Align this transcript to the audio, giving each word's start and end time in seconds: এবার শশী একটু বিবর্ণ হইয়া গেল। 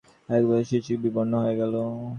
এবার 0.29 0.59
শশী 0.61 0.75
একটু 0.79 1.03
বিবর্ণ 1.03 1.33
হইয়া 1.43 1.55
গেল। 1.61 1.73